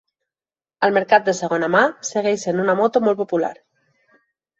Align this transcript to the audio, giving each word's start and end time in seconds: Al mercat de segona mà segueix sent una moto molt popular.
Al 0.85 0.93
mercat 0.95 1.27
de 1.27 1.35
segona 1.39 1.69
mà 1.75 1.81
segueix 2.09 2.45
sent 2.47 2.63
una 2.65 2.75
moto 2.81 3.03
molt 3.09 3.21
popular. 3.21 3.53